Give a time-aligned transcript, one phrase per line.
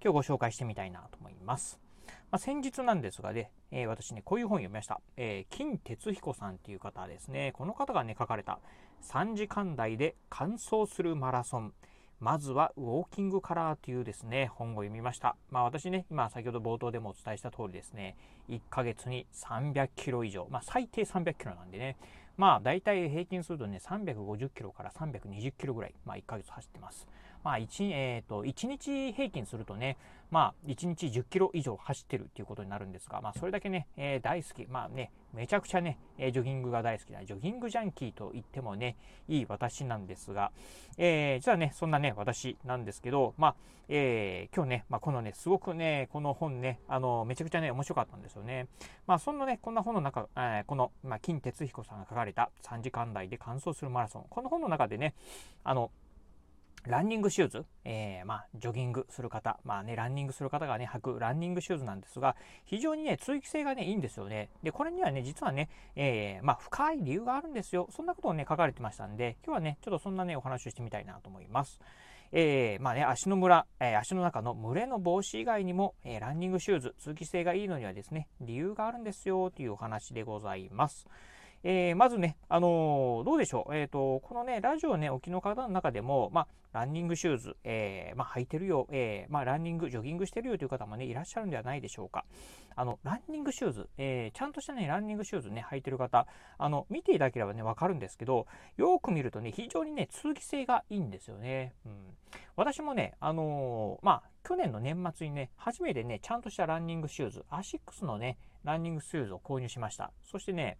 [0.00, 1.80] 今日ご紹介してみたいなと思います。
[2.30, 5.00] まあ、先日なんですがね、えー、私ね、こういう本読みました。
[5.16, 7.52] えー、金哲彦さんっていう方ですね。
[7.54, 8.60] この方がね、書かれた
[9.02, 11.72] 3時間台で完走するマラソン。
[12.20, 15.36] まずはウォーキングカラーというですね、本を読みました。
[15.50, 18.16] まあ私ね、今先ほど冒頭でもお伝えした通りですね、
[18.48, 21.96] 1ヶ月に300キロ以上、まあ最低300キロなんでね、
[22.38, 27.08] まあ大体平均するとね、350キロから320キロぐらい、まあ1ヶ月走ってます。
[27.42, 29.98] まあ 1, えーと、1日平均するとね、
[30.30, 38.96] まあ1日10キロ以上走ってるっていうことになるんですが、まあそれだけね、えー、大好き、まあね、めちゃくちゃね、えジョギングが大好きな、ジョギングジャンキーと言ってもね、
[39.28, 40.50] いい私なんですが、
[40.96, 43.54] えー、実はね、そんなね、私なんですけど、まあ、
[43.88, 48.66] えー、今日ね、まあ、このね、すごくね、この本ね、あの、めちゃくちゃね、面白かったんですよね。
[49.06, 54.26] まあ、そんなね、こんな本の中、えー、この、まあ、金哲彦さんが書かれた3時間台で完走するマラソン。
[54.28, 55.14] この本の中でね、
[55.62, 55.92] あの、
[56.88, 64.48] ランニングシューズ、えー、まあ、ジョギングする方、まあね、ランニングする方がね、履くランニングシューズなんですが、非常にね、通気性がね、いいんですよね。
[64.62, 67.88] で、これにはね、実はね、えー、まあ、深い理由があるんですよ。
[67.90, 71.78] そんなことをね、書かれてましたんで、今日はね、ちょっとそんなね、お話をしてみたいなと思います。
[72.32, 81.06] えー、まあね、足の裏、えー、足の中の群れの防止以外にも、えー、ランニングシューズ、通気性がいいのにはですね、理由があるんですよ、というお話でございます。
[81.64, 83.76] えー、まずね、あのー、どうでしょう。
[83.76, 92.24] え、ー、と、このね、ラジオね、沖の方の中でも、まあ、ランニングシューズ、えまあ、履いてるよ、えまあ、ランニング、ジョギングしてるよという方もね、いらっしゃるんではないでしょうか。
[92.76, 96.26] あの、ランニングシューズ、えちゃんとしたね、ランニングシューズね、履いてる方、
[96.58, 98.46] あの、見ていただければね、わかるんですけど、
[98.76, 101.74] よく見るとね、非常にね、通気性がいいんですよね。
[101.86, 102.16] うん。
[102.54, 110.12] 私もね、あのまあ、去年の年末にね、初めてね、ちゃんとしたランニングシューズ、アシックスのね、ランニングシューズを購入しました。
[110.24, 110.78] そしてね、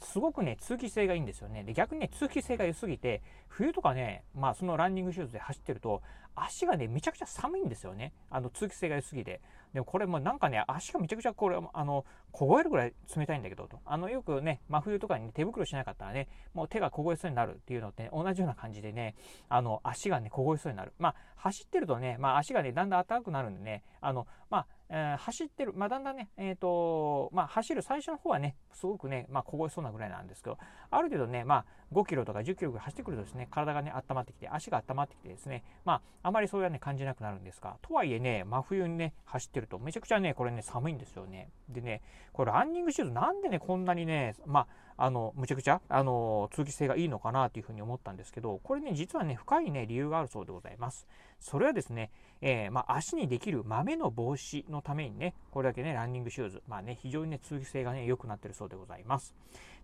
[0.00, 1.64] すごくね、通気性がいいんですよね。
[1.64, 6.02] で、逆にね、通気性が良すぎて、冬とかね、まあそのランニングシューズで走ってると、
[6.36, 8.12] 足がね、めちゃくちゃ寒いんですよね。
[8.30, 9.40] あの、通気性が良すぎて。
[9.72, 13.80] でもこれもなんかね、足がめちゃくちゃこれ、あの、凍えるぐらい冷たいんだけど、と。
[13.84, 19.14] あの、よくね、真冬とかに、ね、手袋しなかったらね、もう手が凍えそうになるっていうのって、ね、同じような感じでね、
[19.48, 20.92] あの、足がね、凍えそうになる。
[20.98, 30.58] まあ、走ってるとね、まあ足がね、だんだん暖かくなるんでね、あの、まあ、えー、走ってる、まあ、だんだんね、えっ、ー、と、まあ、走る最初の方はね、すごくね、まあ、凍えそうなぐらいなんですけど、
[30.90, 41.50] ある程度ね、まあ、5キロとか10キロぐらい走ってくるとですね、体がね、温まってきて、足が温まってきてですね、まあ、あまりそういうね、感じなくなるんですが、とはいえね、真冬にね、走ってると、めちゃくちゃね、これね、寒いんですよね。
[41.68, 44.66] でね、これランニングシューズなんでね、こんなにね、ま
[44.96, 51.06] あ、あの、むちゃくちゃ、あの、通気性がいいのかなというふうに思ったんですけど、これね、実はね、深いね、理由があるそうでございます。
[51.38, 52.10] それはですね、
[52.40, 59.32] えー、まあ、足にできる豆の防止のためにね、これだけね、ランニングシューズ、まあね、非常にね、通気性がね、良くなってるそうでございます。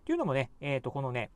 [0.03, 1.29] というのもね、えっ、ー、と、このね、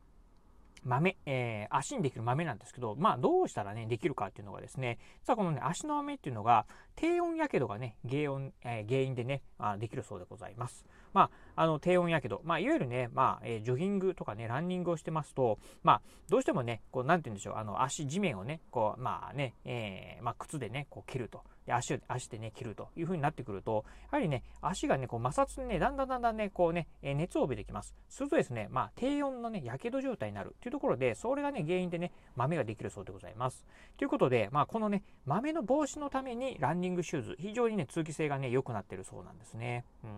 [0.84, 6.66] 豆、えー、足にできる豆なんですけど、まあどうしたらね、できるかっていうのがですね、実はこのね、足の豆っていうのが、
[6.96, 10.86] 低温やけどがね、原因,、えー、原因でね、あ、できるそうでございます。
[11.14, 21.44] まあ、あの、低温やけど、まあ、いわゆるね、まあ、えー、ジョギングとかね、ランニングをしてますと、まあ、どうしてもね、こう、なんて言うんでしょう、あの、足、地面をね、こう、まあね、えー、まあ、靴でね、こう、蹴ると。
[21.74, 27.94] 足足でね切るという風になってくるとやはりね足がねこう摩擦にねだんだんだんだんねこうね熱を帯びてきます。
[28.10, 33.66] するとですねまあ低温のねやけど状態になるというところでそれがね原因でね豆ができるそうでございます。
[33.98, 39.86] ということでまあこのね豆の防止のためにランニングシューズ非常にね通気性がね良くなってるそうなんですね。
[40.04, 40.10] うん。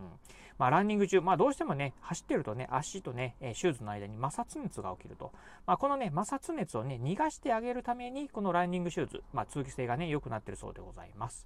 [0.57, 5.31] まあランニング中まあどうしてもね走ってるとね足とねシューズの間に摩擦熱が起きると。
[5.65, 11.38] まあこのね摩擦熱をね逃がしてあげるためにこのランニングシューズまあ通気性がね良くなってるそうでございます。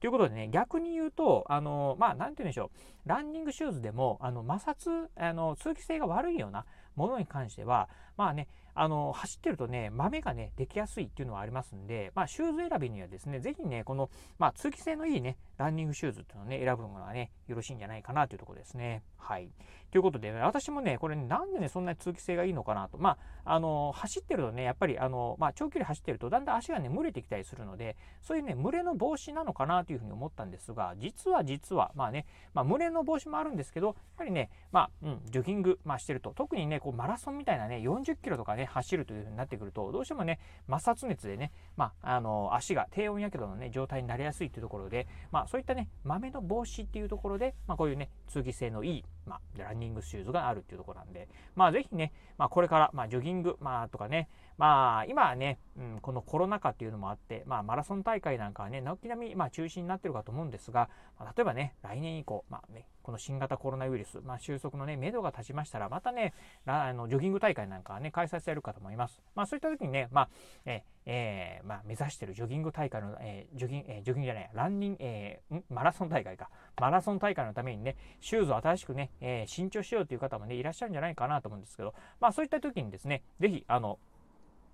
[0.00, 2.70] ということでね、逆に言うと、あの、まあ、なんて言うんでしょ
[3.06, 6.66] う、ランニングシューズでも、あの、摩擦、あの、通気性が悪いような
[6.96, 19.02] ものに関しては、まあね、あの、走ってるとね、豆がね、できやすいっていうのはありますんで、まあ、シューズ選びにはですね、ぜひね、この、まあ、通気性のいいね、ランニングシューズっていうのをね、選ぶのがね、よろしいんじゃないかなというところですね。
[19.16, 19.48] はい。
[19.90, 22.98] ということで、私もね、これ、ね、なんでね、そんなに通気性がいいのかなと。
[22.98, 54.28] まあ、あの、走ってるとね、やっぱり、あの、まあ、長距離走ってると、だんだん足がね、蒸れてきたりするので、そういうね、蒸れの防止なのかなというふうに思ったんですが、実は実は、まあね、まあ、蒸れの防止もあるんですけど、やっぱりね、まあ、うん、ジョギング、まあ、してると、特にね、こう、マラソンみたいなね、40キロとかね、走るというふうになってくると、どうしてもね、摩擦熱でね、まあ、あの足が低温やけどの、ね、状態になりやすいというところで、まあ、そういったね、豆の防止っていうところで、まあ、こういうね、通気性のいい、まあ、ランニングシューズがあるっていうところなんで、まあ、ぜひね、まあ、これから、まあ、ジョギング、まあ、とかね、
[54.58, 66.34] まあ、今はね、うん、このコロナ禍っていうのもあって、まあ、マラソン大会なんかはね、軒並み、まあ、中止になってるかと思うんですが、まあ、例えばね、来年以降、まあね、この新型コロナウイルス、まあ、収束のね、目処が立ちましたら、またね、
[66.66, 69.22] あのジョギング大会なんかはね、開催されるかと思います。
[69.36, 70.28] まあ、そういった時にね、まあ、
[70.64, 76.50] ええー、まあ、目指してるジョギング大会の、えー、ジョギング、えー、ジョギングじゃない、ランニング、えー、マラソン大会か。
[76.80, 84.00] マラソン大会のためにね、シューズを新しくね、えー、新調しようという方もね、いらっしゃるんじゃないかなと思うんですけど、まあ、そういった時にですね、ぜひ、あの、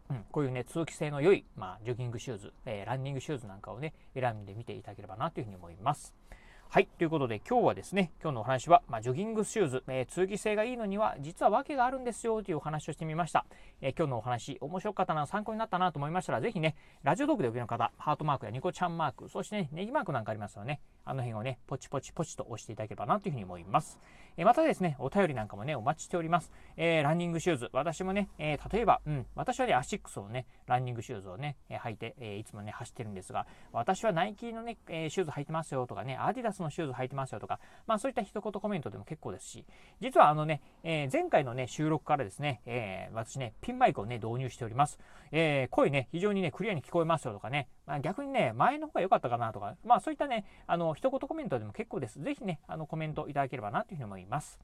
[0.09, 6.15] うん、こういうね、通気性の良い、まあ、ジョギングシューズ、えー、ランニングシューズなんかをね、選んでみていただければなというふうに思います。
[6.75, 6.89] はい。
[6.97, 13.45] ということで今日はですね、今日のお話は、まあ、ジョギングシューズ、えー、通気性がいいのには実は訳があるんですよというお話をしてみました。
[13.83, 20.81] えー、今日のお話、面白かったな、参考になったなと思いましたら、ぜひね、ラジオトークでお聞きの方、ハートマークやニコちゃんマーク、そしてね、ネギマークなんかありますよね。
[21.05, 23.99] あの辺をね、ポチポチポチと押していただければなというふうに思います。
[24.39, 26.51] えまたですね、お便りなんかもね、お待ちしております。
[26.79, 39.65] え、ランニングシューズ、私もね、え、例えば、うん、私はね、アシックスのね、ランニングシューズをね、え、履いて、えいつもね、走ってるんですが、私はナイキのね、えシューズ履いてますよとかね、アディダスのシューズ履いてますよとか、まあそういった一言コメントでも結構ですし、
[40.01, 44.99] 実はあのね、え前回のね、収録からですね、え私ね、ピンマイクをね、導入しております。
[45.31, 52.21] え声ね、非常にね、クリアに聞こえますよとかね、まあ、逆にね、前の方が良かったかなとか、まあそういったね、あの、一言コメントでも結構です。
[52.21, 54.59] ぜひね、あの、コメントいただければなというふうに思います。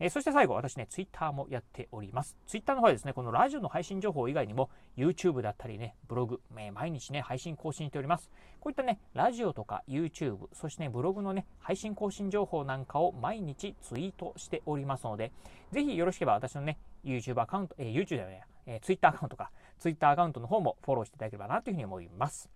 [0.00, 2.36] えー、そして最後、私ね、ツイッターもやっております。
[2.46, 8.30] ツイッターの方はですね、このラジオの配信情報以外にも、YouTube だったりね、ブログ、えー、毎日ね、配信更新しております。
[8.60, 15.32] こういったね、ラジオとか YouTube、そしてね、ブログのね、配信更新情報なんかを毎日ツイートしておりますので、
[15.70, 22.50] ぜひよろしければ私のね、YouTube アカウント、えー、YouTube だよね、えー、Twitter アカウントか、Twitter アカウントの方もフォローしていただければなというふうに思います。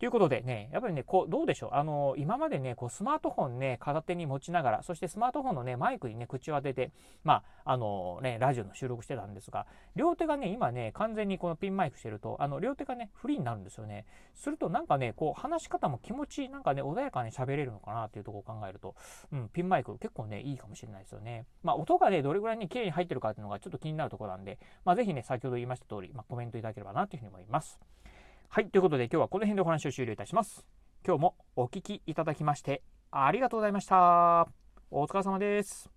[0.00, 1.70] ということでね、やっぱりね、こう、どうでしょう？
[1.72, 6.90] あの、今までね、こう、スマートフォンね、片手に持ちながら、そしてスマートフォンのね、マイクにね、口を当てて、
[7.22, 14.04] まあ、あのね、ラジオの収録してたんですが、両手がね、今ね、完全にこのピンマイクしてると、あの、両手がね、フリーになるんですよね。
[14.34, 18.96] すると、なんかね、こう、話し方も気持ち、なんかね、穏やかに喋れるのかなっていうところを考えると、
[19.32, 21.46] うん、ピンマイク結構ね、いいかもしれないですよね。
[21.62, 27.78] まあ、音がね、どれぐらいに綺麗に入ってるかっていうのがちょっと気になるところなんで、まあ、ぜひね、先ほど言いました通り、まあ、コメントいただければなというふうに思います。
[28.48, 30.66] はい、ということで今日はこの辺でお話を終了いたします。
[31.06, 34.48] 今日もお聴きいただきましてありがとうございました。
[34.90, 35.93] お疲れ様です。